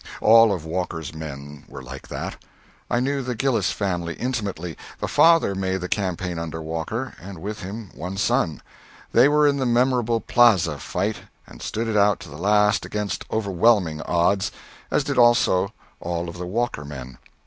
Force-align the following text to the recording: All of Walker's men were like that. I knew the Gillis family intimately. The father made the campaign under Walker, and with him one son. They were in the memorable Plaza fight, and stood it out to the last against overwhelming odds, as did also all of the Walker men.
All 0.19 0.51
of 0.51 0.65
Walker's 0.65 1.13
men 1.13 1.63
were 1.67 1.83
like 1.83 2.07
that. 2.07 2.43
I 2.89 2.99
knew 2.99 3.21
the 3.21 3.35
Gillis 3.35 3.69
family 3.69 4.15
intimately. 4.15 4.75
The 4.99 5.07
father 5.07 5.53
made 5.53 5.81
the 5.81 5.87
campaign 5.87 6.39
under 6.39 6.59
Walker, 6.59 7.13
and 7.21 7.37
with 7.39 7.59
him 7.61 7.91
one 7.93 8.17
son. 8.17 8.63
They 9.11 9.27
were 9.29 9.45
in 9.47 9.57
the 9.57 9.67
memorable 9.67 10.19
Plaza 10.19 10.79
fight, 10.79 11.17
and 11.45 11.61
stood 11.61 11.87
it 11.87 11.95
out 11.97 12.19
to 12.21 12.29
the 12.29 12.39
last 12.39 12.83
against 12.83 13.25
overwhelming 13.31 14.01
odds, 14.01 14.51
as 14.89 15.03
did 15.03 15.19
also 15.19 15.71
all 15.99 16.27
of 16.29 16.39
the 16.39 16.47
Walker 16.47 16.83
men. 16.83 17.19